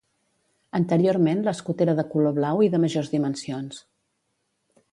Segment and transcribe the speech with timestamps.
[0.77, 3.81] Anteriorment l'escut era de color blau i de majors dimensions.